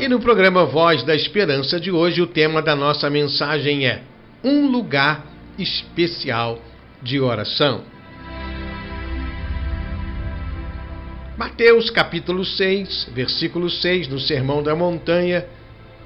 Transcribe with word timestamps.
E 0.00 0.08
no 0.08 0.20
programa 0.20 0.66
Voz 0.66 1.04
da 1.04 1.14
Esperança 1.14 1.78
de 1.78 1.90
hoje, 1.90 2.20
o 2.20 2.26
tema 2.26 2.60
da 2.60 2.74
nossa 2.74 3.08
mensagem 3.08 3.86
é 3.86 4.02
Um 4.42 4.66
lugar 4.66 5.24
especial 5.56 6.60
de 7.00 7.20
oração. 7.20 7.82
Mateus 11.38 11.90
capítulo 11.90 12.44
6, 12.44 13.10
versículo 13.14 13.70
6, 13.70 14.08
no 14.08 14.18
Sermão 14.18 14.62
da 14.62 14.74
Montanha, 14.74 15.46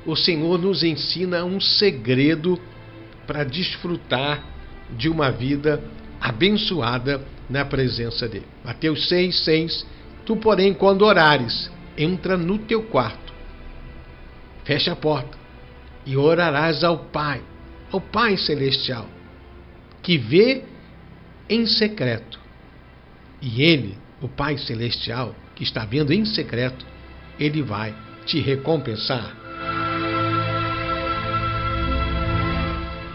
o 0.07 0.15
Senhor 0.15 0.59
nos 0.59 0.83
ensina 0.83 1.45
um 1.45 1.61
segredo 1.61 2.61
para 3.27 3.43
desfrutar 3.43 4.45
de 4.91 5.09
uma 5.09 5.31
vida 5.31 5.83
abençoada 6.21 7.23
na 7.49 7.65
presença 7.65 8.29
dele. 8.29 8.47
Mateus 8.65 9.09
6, 9.09 9.45
6. 9.45 9.87
Tu, 10.25 10.37
porém, 10.37 10.75
quando 10.75 11.03
orares, 11.03 11.71
entra 11.97 12.37
no 12.37 12.59
teu 12.59 12.83
quarto, 12.83 13.28
fecha 14.69 14.93
a 14.93 14.97
porta 14.97 15.39
e 16.05 16.15
orarás 16.15 16.85
ao 16.85 16.99
Pai, 16.99 17.41
ao 17.91 18.03
Pai 18.03 18.37
Celestial, 18.37 19.09
que 20.03 20.19
vê 20.19 20.63
em 21.49 21.65
secreto. 21.65 22.39
E 23.41 23.63
Ele, 23.63 23.97
o 24.21 24.29
Pai 24.29 24.59
Celestial, 24.59 25.35
que 25.57 25.65
está 25.65 25.87
vendo 25.87 26.13
em 26.13 26.27
secreto, 26.27 26.85
Ele 27.41 27.63
vai 27.63 27.95
te 28.27 28.41
recompensar. 28.41 29.35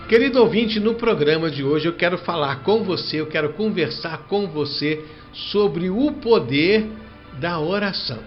Querido 0.09 0.41
ouvinte, 0.41 0.79
no 0.79 0.95
programa 0.95 1.51
de 1.51 1.63
hoje 1.63 1.88
eu 1.88 1.93
quero 1.93 2.17
falar 2.17 2.63
com 2.63 2.84
você, 2.84 3.21
eu 3.21 3.27
quero 3.27 3.54
conversar 3.54 4.23
com 4.23 4.48
você 4.48 5.05
sobre 5.31 5.91
o 5.91 6.13
poder 6.13 6.90
da 7.40 7.59
oração. 7.59 8.23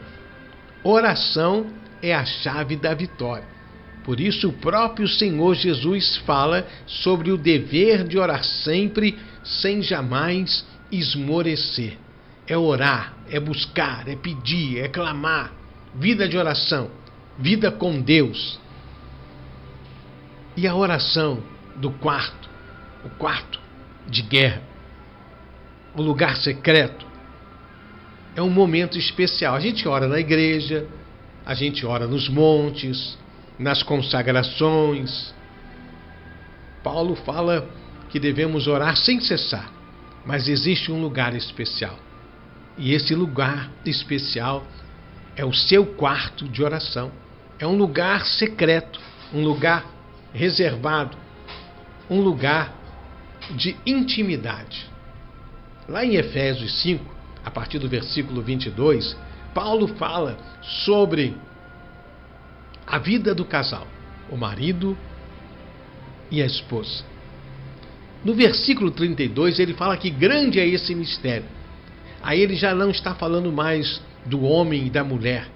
Oração 0.85 1.67
é 2.03 2.15
a 2.15 2.25
chave 2.25 2.77
da 2.77 2.95
vitória. 2.95 3.57
Por 4.05 4.21
isso, 4.21 4.51
o 4.51 4.53
próprio 4.53 5.09
Senhor 5.09 5.55
Jesus 5.57 6.17
fala 6.19 6.65
sobre 6.87 7.33
o 7.33 7.37
dever 7.37 8.07
de 8.07 8.17
orar 8.17 8.45
sempre, 8.45 9.19
sem 9.43 9.83
jamais 9.83 10.65
esmorecer. 10.93 11.99
É 12.47 12.57
orar, 12.57 13.15
é 13.29 13.41
buscar, 13.41 14.07
é 14.07 14.15
pedir, 14.15 14.79
é 14.79 14.87
clamar. 14.87 15.53
Vida 15.93 16.29
de 16.29 16.39
oração, 16.39 16.89
vida 17.37 17.73
com 17.73 18.01
Deus. 18.01 18.61
E 20.57 20.69
a 20.69 20.75
oração 20.77 21.43
do 21.75 21.91
quarto, 21.91 22.49
o 23.05 23.11
quarto 23.11 23.59
de 24.07 24.23
guerra, 24.23 24.63
o 25.97 26.03
lugar 26.03 26.37
secreto. 26.37 27.05
É 28.37 28.43
um 28.43 28.51
momento 28.51 28.97
especial. 28.97 29.57
A 29.57 29.61
gente 29.61 29.89
ora 29.89 30.07
na 30.07 30.21
igreja, 30.21 30.87
a 31.47 31.55
gente 31.55 31.87
ora 31.87 32.09
nos 32.09 32.29
montes, 32.29 33.17
nas 33.57 33.81
consagrações. 33.81 35.33
Paulo 36.83 37.15
fala 37.15 37.71
que 38.11 38.19
devemos 38.19 38.67
orar 38.67 38.97
sem 38.97 39.21
cessar, 39.21 39.71
mas 40.25 40.49
existe 40.49 40.91
um 40.91 41.01
lugar 41.01 41.37
especial. 41.37 41.97
E 42.77 42.93
esse 42.93 43.15
lugar 43.15 43.71
especial 43.85 44.67
é 45.37 45.45
o 45.45 45.53
seu 45.53 45.87
quarto 45.87 46.49
de 46.49 46.65
oração. 46.65 47.13
É 47.61 47.67
um 47.67 47.77
lugar 47.77 48.27
secreto, 48.27 49.01
um 49.33 49.43
lugar 49.43 49.87
reservado, 50.35 51.17
um 52.11 52.21
lugar 52.21 52.75
de 53.51 53.77
intimidade. 53.87 54.91
Lá 55.89 56.05
em 56.05 56.17
Efésios 56.17 56.83
5, 56.83 57.05
a 57.45 57.51
partir 57.51 57.79
do 57.79 57.89
versículo 57.89 58.43
22, 58.43 59.17
Paulo 59.57 59.89
fala 59.89 60.37
sobre 60.85 61.35
a 62.87 62.99
vida 62.99 63.35
do 63.35 63.43
casal, 63.43 63.87
o 64.31 64.37
marido 64.37 64.95
e 66.31 66.43
a 66.43 66.45
esposa. 66.45 67.03
No 68.23 68.35
versículo 68.35 68.91
32, 68.91 69.59
ele 69.59 69.73
fala 69.73 69.97
que 69.97 70.11
grande 70.11 70.61
é 70.61 70.69
esse 70.69 70.95
mistério. 70.95 71.47
Aí 72.23 72.39
ele 72.39 72.55
já 72.55 72.75
não 72.75 72.91
está 72.91 73.15
falando 73.15 73.51
mais 73.51 74.03
do 74.27 74.43
homem 74.43 74.89
e 74.89 74.91
da 74.91 75.03
mulher, 75.03 75.49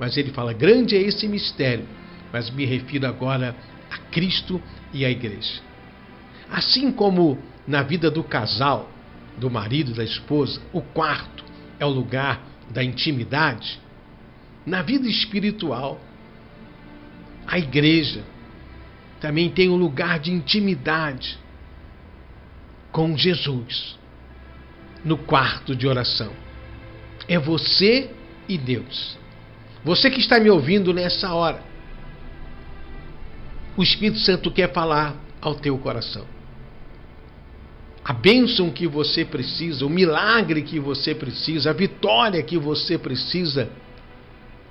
mas 0.00 0.16
ele 0.16 0.30
fala: 0.30 0.54
grande 0.54 0.96
é 0.96 1.02
esse 1.02 1.28
mistério, 1.28 1.86
mas 2.32 2.48
me 2.48 2.64
refiro 2.64 3.06
agora 3.06 3.54
a 3.90 3.98
Cristo 4.10 4.58
e 4.90 5.04
à 5.04 5.10
igreja. 5.10 5.60
Assim 6.50 6.90
como 6.90 7.38
na 7.68 7.82
vida 7.82 8.10
do 8.10 8.24
casal, 8.24 8.88
do 9.36 9.50
marido 9.50 9.90
e 9.90 9.94
da 9.94 10.04
esposa, 10.04 10.62
o 10.72 10.80
quarto 10.80 11.44
é 11.78 11.84
o 11.84 11.90
lugar 11.90 12.53
da 12.70 12.82
intimidade, 12.82 13.80
na 14.66 14.82
vida 14.82 15.08
espiritual, 15.08 16.00
a 17.46 17.58
igreja 17.58 18.24
também 19.20 19.50
tem 19.50 19.68
um 19.68 19.76
lugar 19.76 20.18
de 20.18 20.32
intimidade 20.32 21.38
com 22.90 23.16
Jesus, 23.16 23.98
no 25.04 25.18
quarto 25.18 25.74
de 25.74 25.86
oração. 25.86 26.32
É 27.28 27.38
você 27.38 28.10
e 28.48 28.56
Deus. 28.56 29.18
Você 29.84 30.10
que 30.10 30.20
está 30.20 30.38
me 30.38 30.48
ouvindo 30.48 30.92
nessa 30.92 31.32
hora. 31.32 31.62
O 33.76 33.82
Espírito 33.82 34.18
Santo 34.18 34.50
quer 34.50 34.72
falar 34.72 35.16
ao 35.40 35.54
teu 35.54 35.76
coração 35.78 36.26
a 38.04 38.12
bênção 38.12 38.70
que 38.70 38.86
você 38.86 39.24
precisa, 39.24 39.86
o 39.86 39.88
milagre 39.88 40.62
que 40.62 40.78
você 40.78 41.14
precisa, 41.14 41.70
a 41.70 41.72
vitória 41.72 42.42
que 42.42 42.58
você 42.58 42.98
precisa, 42.98 43.70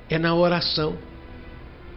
é 0.07 0.19
na 0.19 0.35
oração. 0.35 0.95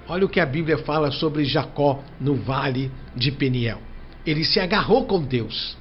Olha 0.09 0.25
o 0.25 0.29
que 0.29 0.41
a 0.41 0.47
Bíblia 0.47 0.79
fala 0.79 1.11
sobre 1.11 1.45
Jacó 1.45 2.03
no 2.19 2.37
vale 2.37 2.91
de 3.15 3.31
Peniel. 3.31 3.83
Ele 4.25 4.45
se 4.45 4.59
agarrou 4.59 5.05
com 5.05 5.21
Deus. 5.21 5.77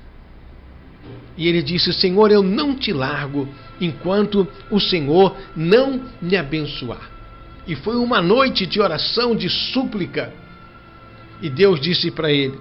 E 1.38 1.48
ele 1.48 1.62
disse: 1.62 1.94
Senhor, 1.94 2.32
eu 2.32 2.44
não 2.44 2.76
te 2.76 2.92
largo 2.92 3.48
enquanto 3.80 4.48
o 4.70 4.80
Senhor 4.80 5.38
não 5.56 6.02
me 6.22 6.36
abençoar. 6.36 7.12
E 7.68 7.76
foi 7.76 7.96
uma 7.96 8.22
noite 8.22 8.66
de 8.66 8.82
oração, 8.82 9.36
de 9.36 9.50
súplica. 9.50 10.34
E 11.42 11.50
Deus 11.50 11.80
disse 11.80 12.12
para 12.12 12.32
ele: 12.32 12.60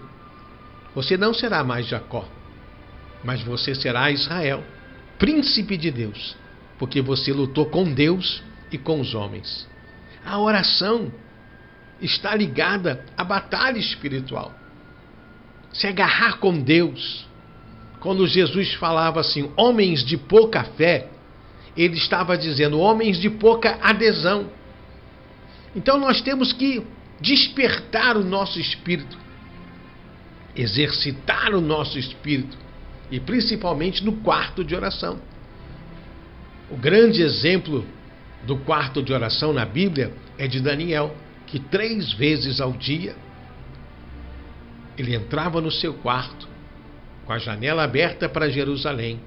Você 0.94 1.16
não 1.16 1.34
será 1.34 1.64
mais 1.64 1.86
Jacó, 1.86 2.28
mas 3.24 3.42
você 3.42 3.74
será 3.74 4.10
Israel, 4.10 4.62
príncipe 5.18 5.76
de 5.76 5.90
Deus, 5.90 6.36
porque 6.78 7.00
você 7.00 7.32
lutou 7.32 7.66
com 7.66 7.90
Deus 7.90 8.42
e 8.70 8.76
com 8.76 9.00
os 9.00 9.14
homens. 9.14 9.66
A 10.24 10.38
oração 10.38 11.10
está 12.00 12.34
ligada 12.34 13.04
à 13.16 13.24
batalha 13.24 13.78
espiritual. 13.78 14.54
Se 15.72 15.86
agarrar 15.86 16.38
com 16.38 16.60
Deus. 16.60 17.26
Quando 17.98 18.26
Jesus 18.26 18.74
falava 18.74 19.20
assim, 19.20 19.50
homens 19.56 20.04
de 20.04 20.18
pouca 20.18 20.62
fé, 20.62 21.08
ele 21.74 21.96
estava 21.96 22.36
dizendo 22.36 22.78
homens 22.78 23.18
de 23.18 23.30
pouca 23.30 23.78
adesão. 23.80 24.50
Então 25.74 25.98
nós 25.98 26.20
temos 26.20 26.52
que 26.52 26.86
despertar 27.20 28.16
o 28.16 28.22
nosso 28.22 28.60
espírito, 28.60 29.16
exercitar 30.54 31.54
o 31.54 31.60
nosso 31.60 31.98
espírito 31.98 32.63
e 33.14 33.20
principalmente 33.20 34.04
no 34.04 34.14
quarto 34.14 34.64
de 34.64 34.74
oração. 34.74 35.20
O 36.68 36.76
grande 36.76 37.22
exemplo 37.22 37.86
do 38.42 38.56
quarto 38.56 39.00
de 39.00 39.12
oração 39.12 39.52
na 39.52 39.64
Bíblia 39.64 40.12
é 40.36 40.48
de 40.48 40.60
Daniel, 40.60 41.14
que 41.46 41.60
três 41.60 42.12
vezes 42.12 42.60
ao 42.60 42.72
dia 42.72 43.14
ele 44.98 45.14
entrava 45.14 45.60
no 45.60 45.70
seu 45.70 45.94
quarto, 45.94 46.48
com 47.24 47.32
a 47.32 47.38
janela 47.38 47.84
aberta 47.84 48.28
para 48.28 48.50
Jerusalém, 48.50 49.20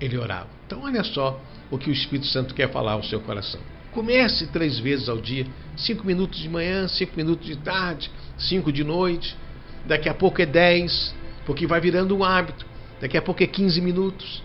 ele 0.00 0.16
orava. 0.16 0.48
Então, 0.64 0.84
olha 0.84 1.02
só 1.02 1.42
o 1.68 1.76
que 1.76 1.90
o 1.90 1.92
Espírito 1.92 2.28
Santo 2.28 2.54
quer 2.54 2.70
falar 2.70 2.92
ao 2.92 3.02
seu 3.02 3.20
coração. 3.20 3.60
Comece 3.90 4.46
três 4.46 4.78
vezes 4.78 5.08
ao 5.08 5.20
dia, 5.20 5.48
cinco 5.76 6.06
minutos 6.06 6.38
de 6.38 6.48
manhã, 6.48 6.86
cinco 6.86 7.16
minutos 7.16 7.44
de 7.44 7.56
tarde, 7.56 8.08
cinco 8.38 8.70
de 8.70 8.84
noite, 8.84 9.36
daqui 9.84 10.08
a 10.08 10.14
pouco 10.14 10.40
é 10.40 10.46
dez, 10.46 11.12
porque 11.44 11.66
vai 11.66 11.80
virando 11.80 12.16
um 12.16 12.22
hábito. 12.22 12.75
Daqui 13.00 13.16
a 13.16 13.22
pouco 13.22 13.42
é 13.42 13.46
15 13.46 13.80
minutos. 13.80 14.42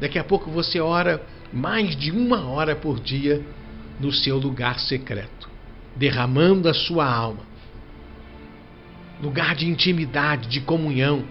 Daqui 0.00 0.18
a 0.18 0.24
pouco 0.24 0.50
você 0.50 0.80
ora 0.80 1.24
mais 1.52 1.96
de 1.96 2.10
uma 2.10 2.46
hora 2.46 2.76
por 2.76 3.00
dia 3.00 3.44
no 4.00 4.12
seu 4.12 4.38
lugar 4.38 4.78
secreto, 4.78 5.48
derramando 5.96 6.68
a 6.68 6.74
sua 6.74 7.06
alma. 7.06 7.42
Lugar 9.22 9.54
de 9.56 9.68
intimidade, 9.68 10.48
de 10.48 10.60
comunhão, 10.60 11.24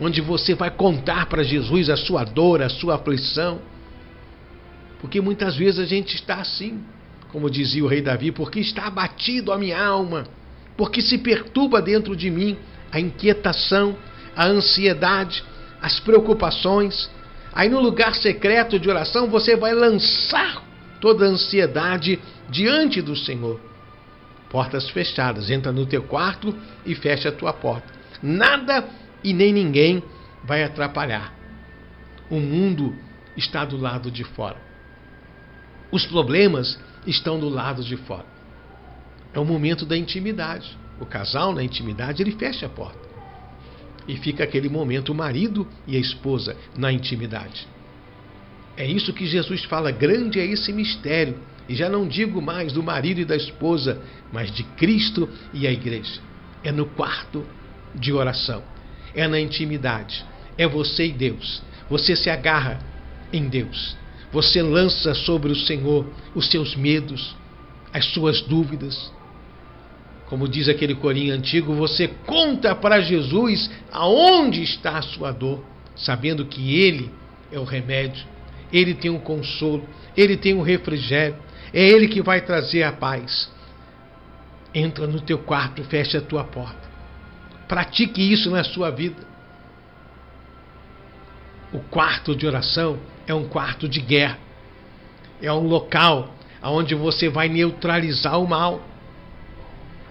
onde 0.00 0.20
você 0.20 0.54
vai 0.54 0.70
contar 0.70 1.26
para 1.26 1.42
Jesus 1.42 1.90
a 1.90 1.96
sua 1.96 2.24
dor, 2.24 2.62
a 2.62 2.68
sua 2.68 2.94
aflição. 2.94 3.60
Porque 5.00 5.20
muitas 5.20 5.56
vezes 5.56 5.78
a 5.78 5.84
gente 5.84 6.14
está 6.14 6.36
assim, 6.36 6.82
como 7.30 7.50
dizia 7.50 7.84
o 7.84 7.86
rei 7.86 8.00
Davi, 8.00 8.32
porque 8.32 8.60
está 8.60 8.86
abatido 8.86 9.52
a 9.52 9.58
minha 9.58 9.82
alma, 9.82 10.26
porque 10.76 11.02
se 11.02 11.18
perturba 11.18 11.82
dentro 11.82 12.16
de 12.16 12.30
mim 12.30 12.56
a 12.90 12.98
inquietação, 12.98 13.96
a 14.34 14.46
ansiedade, 14.46 15.44
as 15.80 16.00
preocupações. 16.00 17.10
Aí 17.52 17.68
no 17.68 17.80
lugar 17.80 18.14
secreto 18.14 18.78
de 18.78 18.88
oração 18.88 19.28
você 19.28 19.56
vai 19.56 19.74
lançar 19.74 20.62
toda 21.00 21.24
a 21.24 21.28
ansiedade 21.28 22.18
diante 22.48 23.00
do 23.02 23.16
Senhor. 23.16 23.60
portas 24.50 24.88
fechadas. 24.90 25.50
Entra 25.50 25.72
no 25.72 25.84
teu 25.86 26.02
quarto 26.02 26.54
e 26.84 26.94
fecha 26.94 27.28
a 27.28 27.32
tua 27.32 27.52
porta. 27.52 27.92
Nada 28.22 28.88
e 29.22 29.32
nem 29.32 29.52
ninguém 29.52 30.02
vai 30.44 30.62
atrapalhar. 30.62 31.34
O 32.30 32.40
mundo 32.40 32.94
está 33.36 33.64
do 33.64 33.76
lado 33.76 34.10
de 34.10 34.24
fora. 34.24 34.56
Os 35.90 36.06
problemas 36.06 36.78
estão 37.06 37.38
do 37.38 37.48
lado 37.48 37.82
de 37.82 37.96
fora. 37.96 38.26
É 39.34 39.38
o 39.38 39.44
momento 39.44 39.84
da 39.84 39.96
intimidade. 39.96 40.76
O 40.98 41.04
casal, 41.04 41.52
na 41.52 41.62
intimidade, 41.62 42.22
ele 42.22 42.32
fecha 42.32 42.66
a 42.66 42.68
porta. 42.68 43.05
E 44.08 44.16
fica 44.16 44.44
aquele 44.44 44.68
momento, 44.68 45.10
o 45.10 45.14
marido 45.14 45.66
e 45.86 45.96
a 45.96 46.00
esposa, 46.00 46.56
na 46.76 46.92
intimidade. 46.92 47.66
É 48.76 48.86
isso 48.86 49.12
que 49.12 49.26
Jesus 49.26 49.64
fala, 49.64 49.90
grande 49.90 50.38
é 50.38 50.46
esse 50.46 50.72
mistério. 50.72 51.36
E 51.68 51.74
já 51.74 51.88
não 51.88 52.06
digo 52.06 52.40
mais 52.40 52.72
do 52.72 52.82
marido 52.82 53.20
e 53.20 53.24
da 53.24 53.34
esposa, 53.34 54.00
mas 54.32 54.52
de 54.52 54.62
Cristo 54.62 55.28
e 55.52 55.66
a 55.66 55.72
igreja. 55.72 56.20
É 56.62 56.70
no 56.70 56.86
quarto 56.86 57.44
de 57.94 58.12
oração, 58.12 58.62
é 59.14 59.26
na 59.26 59.40
intimidade, 59.40 60.24
é 60.56 60.66
você 60.66 61.06
e 61.06 61.12
Deus. 61.12 61.62
Você 61.88 62.14
se 62.14 62.30
agarra 62.30 62.78
em 63.32 63.48
Deus. 63.48 63.96
Você 64.32 64.62
lança 64.62 65.14
sobre 65.14 65.50
o 65.50 65.56
Senhor 65.56 66.06
os 66.34 66.50
seus 66.50 66.76
medos, 66.76 67.34
as 67.92 68.04
suas 68.06 68.42
dúvidas. 68.42 69.12
Como 70.26 70.48
diz 70.48 70.68
aquele 70.68 70.94
corinho 70.94 71.34
antigo, 71.34 71.74
você 71.74 72.08
conta 72.08 72.74
para 72.74 73.00
Jesus 73.00 73.70
aonde 73.92 74.62
está 74.62 74.98
a 74.98 75.02
sua 75.02 75.30
dor, 75.30 75.64
sabendo 75.94 76.44
que 76.44 76.80
Ele 76.80 77.10
é 77.52 77.58
o 77.58 77.64
remédio, 77.64 78.26
Ele 78.72 78.94
tem 78.94 79.10
o 79.10 79.20
consolo, 79.20 79.86
Ele 80.16 80.36
tem 80.36 80.54
o 80.54 80.62
refrigério, 80.62 81.36
é 81.72 81.80
Ele 81.80 82.08
que 82.08 82.20
vai 82.20 82.40
trazer 82.40 82.82
a 82.82 82.92
paz. 82.92 83.50
Entra 84.74 85.06
no 85.06 85.20
teu 85.20 85.38
quarto, 85.38 85.84
fecha 85.84 86.18
a 86.18 86.22
tua 86.22 86.44
porta. 86.44 86.86
Pratique 87.68 88.20
isso 88.32 88.50
na 88.50 88.64
sua 88.64 88.90
vida. 88.90 89.26
O 91.72 91.80
quarto 91.80 92.34
de 92.34 92.46
oração 92.46 92.98
é 93.26 93.34
um 93.34 93.48
quarto 93.48 93.88
de 93.88 94.00
guerra. 94.00 94.38
É 95.40 95.52
um 95.52 95.66
local 95.66 96.34
onde 96.62 96.94
você 96.94 97.28
vai 97.28 97.48
neutralizar 97.48 98.40
o 98.40 98.46
mal. 98.46 98.82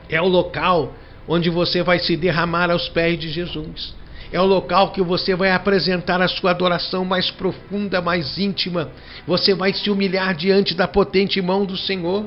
É 0.09 0.21
o 0.21 0.27
local 0.27 0.93
onde 1.27 1.49
você 1.49 1.81
vai 1.81 1.99
se 1.99 2.15
derramar 2.15 2.69
aos 2.69 2.87
pés 2.89 3.19
de 3.19 3.29
Jesus. 3.29 3.95
É 4.31 4.39
o 4.39 4.45
local 4.45 4.91
que 4.91 5.01
você 5.01 5.35
vai 5.35 5.51
apresentar 5.51 6.21
a 6.21 6.27
sua 6.27 6.51
adoração 6.51 7.05
mais 7.05 7.31
profunda, 7.31 8.01
mais 8.01 8.37
íntima. 8.37 8.91
Você 9.25 9.53
vai 9.53 9.73
se 9.73 9.89
humilhar 9.89 10.35
diante 10.35 10.73
da 10.73 10.87
potente 10.87 11.41
mão 11.41 11.65
do 11.65 11.77
Senhor. 11.77 12.25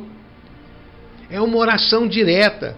É 1.30 1.40
uma 1.40 1.56
oração 1.58 2.08
direta, 2.08 2.76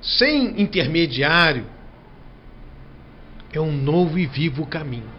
sem 0.00 0.60
intermediário. 0.60 1.66
É 3.52 3.60
um 3.60 3.72
novo 3.72 4.18
e 4.18 4.26
vivo 4.26 4.64
caminho. 4.64 5.10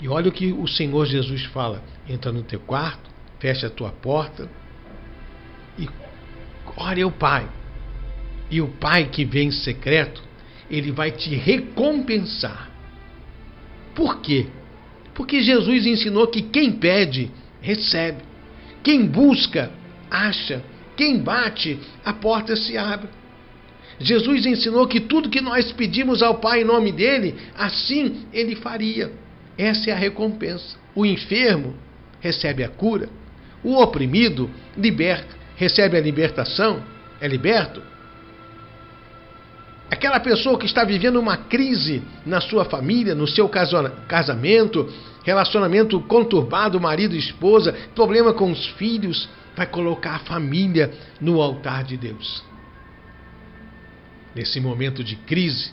E 0.00 0.08
olha 0.08 0.28
o 0.28 0.32
que 0.32 0.52
o 0.52 0.66
Senhor 0.66 1.04
Jesus 1.06 1.44
fala: 1.46 1.82
entra 2.08 2.30
no 2.30 2.42
teu 2.42 2.60
quarto, 2.60 3.10
fecha 3.40 3.66
a 3.66 3.70
tua 3.70 3.90
porta 3.90 4.48
ore 6.76 7.02
ao 7.02 7.10
Pai. 7.10 7.48
E 8.50 8.60
o 8.60 8.68
Pai 8.68 9.08
que 9.10 9.24
vem 9.24 9.48
em 9.48 9.52
secreto, 9.52 10.22
ele 10.70 10.90
vai 10.92 11.10
te 11.10 11.34
recompensar. 11.34 12.70
Por 13.94 14.20
quê? 14.20 14.46
Porque 15.14 15.42
Jesus 15.42 15.86
ensinou 15.86 16.28
que 16.28 16.42
quem 16.42 16.72
pede, 16.72 17.30
recebe. 17.60 18.22
Quem 18.82 19.06
busca, 19.06 19.70
acha. 20.10 20.62
Quem 20.96 21.18
bate, 21.18 21.78
a 22.04 22.12
porta 22.12 22.56
se 22.56 22.76
abre. 22.76 23.08
Jesus 24.00 24.46
ensinou 24.46 24.86
que 24.86 25.00
tudo 25.00 25.28
que 25.28 25.40
nós 25.40 25.72
pedimos 25.72 26.22
ao 26.22 26.36
Pai 26.36 26.62
em 26.62 26.64
nome 26.64 26.92
dele, 26.92 27.34
assim 27.56 28.24
ele 28.32 28.54
faria. 28.54 29.12
Essa 29.56 29.90
é 29.90 29.92
a 29.92 29.96
recompensa. 29.96 30.76
O 30.94 31.04
enfermo 31.04 31.74
recebe 32.20 32.62
a 32.62 32.68
cura, 32.68 33.08
o 33.62 33.74
oprimido 33.74 34.48
liberta, 34.76 35.36
recebe 35.58 35.98
a 35.98 36.00
libertação, 36.00 36.82
é 37.20 37.26
liberto. 37.26 37.82
Aquela 39.90 40.20
pessoa 40.20 40.56
que 40.56 40.66
está 40.66 40.84
vivendo 40.84 41.18
uma 41.18 41.36
crise 41.36 42.00
na 42.24 42.40
sua 42.40 42.64
família, 42.64 43.14
no 43.14 43.26
seu 43.26 43.48
casamento, 43.48 44.88
relacionamento 45.24 46.00
conturbado, 46.02 46.80
marido 46.80 47.14
e 47.16 47.18
esposa, 47.18 47.72
problema 47.94 48.32
com 48.32 48.52
os 48.52 48.66
filhos, 48.66 49.28
vai 49.56 49.66
colocar 49.66 50.14
a 50.14 50.18
família 50.20 50.92
no 51.20 51.42
altar 51.42 51.82
de 51.82 51.96
Deus. 51.96 52.44
Nesse 54.36 54.60
momento 54.60 55.02
de 55.02 55.16
crise, 55.16 55.72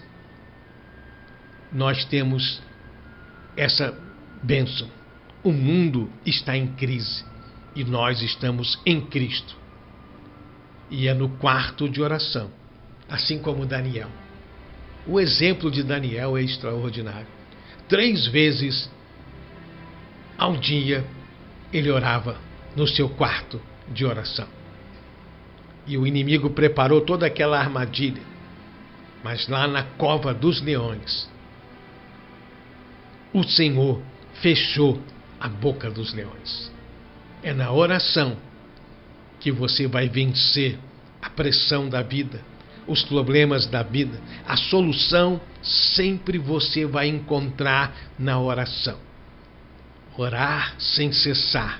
nós 1.71 2.05
temos 2.05 2.59
essa 3.55 3.95
bênção. 4.41 4.89
O 5.43 5.51
mundo 5.51 6.09
está 6.25 6.57
em 6.57 6.67
crise 6.67 7.23
e 7.75 7.83
nós 7.83 8.23
estamos 8.23 8.79
em 8.83 9.01
Cristo. 9.01 9.64
E 10.89 11.07
é 11.07 11.13
no 11.13 11.29
quarto 11.29 11.89
de 11.89 12.01
oração, 12.01 12.49
assim 13.09 13.39
como 13.39 13.65
Daniel. 13.65 14.09
O 15.07 15.19
exemplo 15.19 15.69
de 15.69 15.83
Daniel 15.83 16.37
é 16.37 16.43
extraordinário. 16.43 17.27
Três 17.87 18.27
vezes 18.27 18.89
ao 20.37 20.57
dia 20.57 21.05
ele 21.71 21.91
orava 21.91 22.37
no 22.75 22.87
seu 22.87 23.09
quarto 23.09 23.61
de 23.87 24.05
oração. 24.05 24.47
E 25.87 25.97
o 25.97 26.07
inimigo 26.07 26.49
preparou 26.49 27.01
toda 27.01 27.25
aquela 27.25 27.59
armadilha. 27.59 28.21
Mas 29.23 29.47
lá 29.47 29.67
na 29.67 29.83
cova 29.83 30.33
dos 30.33 30.61
leões, 30.61 31.29
o 33.33 33.43
Senhor 33.43 34.01
fechou 34.41 35.01
a 35.39 35.47
boca 35.47 35.89
dos 35.89 36.13
leões. 36.13 36.71
É 37.43 37.53
na 37.53 37.71
oração 37.71 38.37
que 39.45 39.51
você 39.51 39.85
vai 39.85 40.09
vencer 40.09 40.75
a 41.21 41.29
pressão 41.29 41.87
da 41.87 42.01
vida, 42.01 42.41
os 42.87 43.03
problemas 43.03 43.67
da 43.67 43.83
vida. 43.83 44.19
A 44.47 44.57
solução 44.57 45.39
sempre 45.61 46.39
você 46.39 46.83
vai 46.83 47.09
encontrar 47.09 47.95
na 48.17 48.39
oração. 48.39 48.97
Orar 50.17 50.73
sem 50.79 51.11
cessar. 51.11 51.79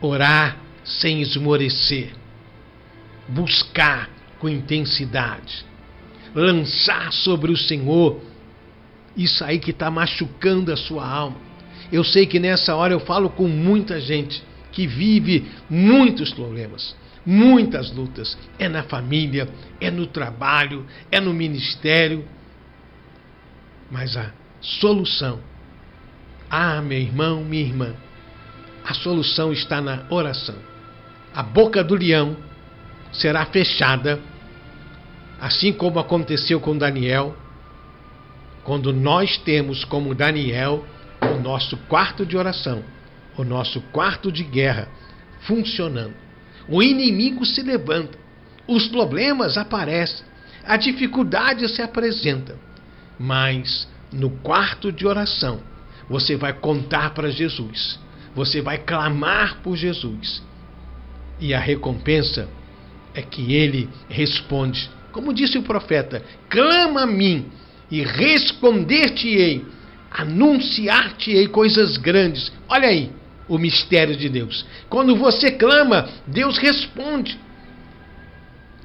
Orar 0.00 0.56
sem 0.82 1.20
esmorecer. 1.20 2.10
Buscar 3.28 4.08
com 4.38 4.48
intensidade. 4.48 5.62
Lançar 6.34 7.12
sobre 7.12 7.52
o 7.52 7.56
Senhor 7.58 8.18
isso 9.14 9.44
aí 9.44 9.58
que 9.58 9.72
está 9.72 9.90
machucando 9.90 10.72
a 10.72 10.76
sua 10.78 11.06
alma. 11.06 11.36
Eu 11.92 12.02
sei 12.02 12.24
que 12.24 12.40
nessa 12.40 12.74
hora 12.74 12.94
eu 12.94 13.00
falo 13.00 13.28
com 13.28 13.46
muita 13.46 14.00
gente 14.00 14.42
que 14.72 14.86
vive 14.86 15.50
muitos 15.68 16.32
problemas, 16.32 16.94
muitas 17.24 17.92
lutas. 17.92 18.36
É 18.58 18.68
na 18.68 18.82
família, 18.82 19.48
é 19.80 19.90
no 19.90 20.06
trabalho, 20.06 20.86
é 21.10 21.20
no 21.20 21.32
ministério. 21.32 22.24
Mas 23.90 24.16
a 24.16 24.32
solução, 24.60 25.40
ah, 26.48 26.80
meu 26.80 26.98
irmão, 26.98 27.44
minha 27.44 27.62
irmã, 27.62 27.94
a 28.84 28.94
solução 28.94 29.52
está 29.52 29.80
na 29.80 30.04
oração. 30.10 30.56
A 31.34 31.42
boca 31.42 31.82
do 31.82 31.94
leão 31.94 32.36
será 33.12 33.44
fechada, 33.46 34.20
assim 35.40 35.72
como 35.72 35.98
aconteceu 35.98 36.60
com 36.60 36.76
Daniel 36.76 37.36
quando 38.64 38.92
nós 38.92 39.36
temos 39.38 39.84
como 39.84 40.14
Daniel 40.14 40.84
o 41.20 41.40
nosso 41.40 41.76
quarto 41.88 42.24
de 42.24 42.36
oração, 42.36 42.84
o 43.36 43.44
nosso 43.44 43.80
quarto 43.92 44.30
de 44.30 44.44
guerra 44.44 44.88
funcionando. 45.40 46.14
O 46.68 46.82
inimigo 46.82 47.44
se 47.44 47.62
levanta, 47.62 48.18
os 48.66 48.86
problemas 48.88 49.56
aparecem, 49.56 50.24
a 50.64 50.76
dificuldade 50.76 51.68
se 51.68 51.82
apresenta, 51.82 52.56
mas 53.18 53.88
no 54.12 54.30
quarto 54.30 54.92
de 54.92 55.06
oração 55.06 55.60
você 56.08 56.36
vai 56.36 56.52
contar 56.52 57.10
para 57.10 57.30
Jesus, 57.30 57.98
você 58.34 58.60
vai 58.60 58.78
clamar 58.78 59.58
por 59.62 59.76
Jesus. 59.76 60.42
E 61.40 61.54
a 61.54 61.58
recompensa 61.58 62.48
é 63.14 63.22
que 63.22 63.54
ele 63.54 63.88
responde. 64.08 64.90
Como 65.10 65.32
disse 65.32 65.56
o 65.56 65.62
profeta: 65.62 66.22
clama 66.48 67.02
a 67.02 67.06
mim 67.06 67.46
e 67.90 68.02
responder-te-ei, 68.02 69.64
anunciar-te-ei 70.10 71.48
coisas 71.48 71.96
grandes. 71.96 72.52
Olha 72.68 72.88
aí 72.88 73.10
o 73.50 73.58
mistério 73.58 74.16
de 74.16 74.28
Deus. 74.28 74.64
Quando 74.88 75.16
você 75.16 75.50
clama, 75.50 76.08
Deus 76.24 76.56
responde. 76.56 77.36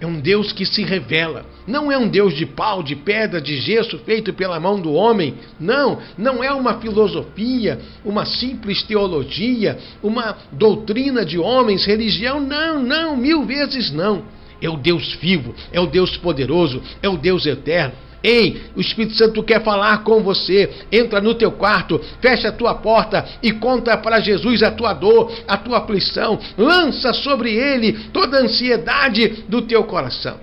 É 0.02 0.06
um 0.06 0.20
Deus 0.20 0.52
que 0.52 0.66
se 0.66 0.84
revela. 0.84 1.46
Não 1.66 1.90
é 1.90 1.98
um 1.98 2.08
Deus 2.08 2.36
de 2.36 2.46
pau, 2.46 2.84
de 2.84 2.96
pedra, 2.96 3.40
de 3.40 3.58
gesso 3.58 3.98
feito 4.00 4.34
pela 4.34 4.60
mão 4.60 4.82
do 4.82 4.92
homem. 4.92 5.36
Não, 5.60 6.02
não 6.18 6.44
é 6.44 6.52
uma 6.52 6.82
filosofia, 6.82 7.80
uma 8.04 8.26
simples 8.26 8.84
teologia, 8.84 9.78
uma 10.04 10.36
doutrina 10.52 11.24
de 11.24 11.38
homens, 11.38 11.86
religião. 11.86 12.42
Não, 12.42 12.82
não, 12.82 13.16
mil 13.16 13.46
vezes 13.46 13.92
não. 13.92 14.24
É 14.62 14.70
o 14.70 14.78
Deus 14.78 15.14
vivo, 15.14 15.54
é 15.72 15.80
o 15.80 15.86
Deus 15.86 16.18
poderoso, 16.18 16.82
é 17.02 17.08
o 17.08 17.18
Deus 17.18 17.46
eterno. 17.46 17.94
Ei, 18.26 18.64
o 18.76 18.82
Espírito 18.82 19.14
Santo 19.14 19.44
quer 19.44 19.64
falar 19.64 20.00
com 20.00 20.24
você. 20.24 20.88
Entra 20.92 21.22
no 21.22 21.36
teu 21.36 21.52
quarto, 21.52 22.04
fecha 22.20 22.50
a 22.50 22.52
tua 22.52 22.74
porta 22.74 23.24
e 23.44 23.52
conta 23.52 23.96
para 23.96 24.20
Jesus 24.20 24.64
a 24.64 24.72
tua 24.72 24.94
dor, 24.94 25.32
a 25.48 25.56
tua 25.56 25.78
aflição. 25.78 26.40
Lança 26.58 27.14
sobre 27.14 27.54
ele 27.54 27.94
toda 28.12 28.40
a 28.40 28.42
ansiedade 28.42 29.44
do 29.48 29.62
teu 29.62 29.84
coração. 29.84 30.40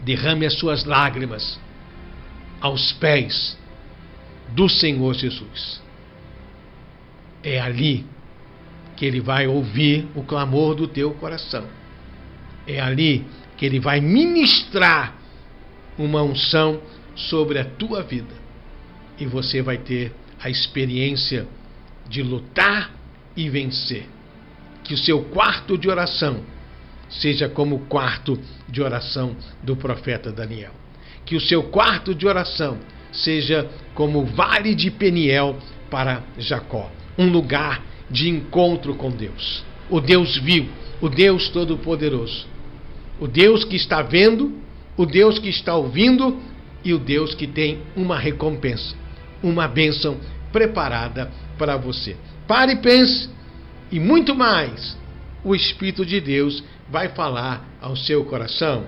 Derrame 0.00 0.44
as 0.44 0.54
suas 0.54 0.84
lágrimas 0.84 1.56
aos 2.60 2.90
pés 2.94 3.56
do 4.48 4.68
Senhor 4.68 5.14
Jesus. 5.14 5.80
É 7.44 7.60
ali 7.60 8.04
que 8.96 9.06
ele 9.06 9.20
vai 9.20 9.46
ouvir 9.46 10.08
o 10.16 10.24
clamor 10.24 10.74
do 10.74 10.88
teu 10.88 11.12
coração. 11.12 11.64
É 12.66 12.80
ali 12.80 13.24
que 13.56 13.64
ele 13.64 13.78
vai 13.78 14.00
ministrar 14.00 15.21
uma 16.02 16.22
unção 16.22 16.80
sobre 17.14 17.58
a 17.58 17.64
tua 17.64 18.02
vida. 18.02 18.34
E 19.18 19.26
você 19.26 19.62
vai 19.62 19.78
ter 19.78 20.12
a 20.40 20.50
experiência 20.50 21.46
de 22.08 22.22
lutar 22.22 22.90
e 23.36 23.48
vencer. 23.48 24.06
Que 24.84 24.94
o 24.94 24.98
seu 24.98 25.22
quarto 25.24 25.78
de 25.78 25.88
oração 25.88 26.40
seja 27.08 27.48
como 27.48 27.76
o 27.76 27.86
quarto 27.86 28.38
de 28.68 28.82
oração 28.82 29.36
do 29.62 29.76
profeta 29.76 30.32
Daniel. 30.32 30.72
Que 31.24 31.36
o 31.36 31.40
seu 31.40 31.62
quarto 31.64 32.14
de 32.14 32.26
oração 32.26 32.78
seja 33.12 33.70
como 33.94 34.22
o 34.22 34.26
vale 34.26 34.74
de 34.74 34.90
Peniel 34.90 35.58
para 35.90 36.22
Jacó 36.38 36.90
um 37.16 37.28
lugar 37.28 37.82
de 38.10 38.28
encontro 38.28 38.94
com 38.94 39.10
Deus. 39.10 39.64
O 39.90 40.00
Deus 40.00 40.36
vivo, 40.38 40.70
o 41.00 41.08
Deus 41.08 41.48
Todo-Poderoso. 41.48 42.46
O 43.20 43.26
Deus 43.26 43.64
que 43.64 43.76
está 43.76 44.02
vendo 44.02 44.52
o 44.96 45.06
Deus 45.06 45.38
que 45.38 45.48
está 45.48 45.74
ouvindo 45.74 46.40
e 46.84 46.92
o 46.92 46.98
Deus 46.98 47.34
que 47.34 47.46
tem 47.46 47.82
uma 47.96 48.18
recompensa, 48.18 48.94
uma 49.42 49.66
bênção 49.68 50.18
preparada 50.52 51.30
para 51.58 51.76
você. 51.76 52.16
Pare 52.46 52.72
e 52.72 52.76
pense, 52.76 53.30
e 53.90 53.98
muito 53.98 54.34
mais, 54.34 54.96
o 55.44 55.54
Espírito 55.54 56.04
de 56.04 56.20
Deus 56.20 56.62
vai 56.90 57.08
falar 57.08 57.64
ao 57.80 57.96
seu 57.96 58.24
coração. 58.24 58.84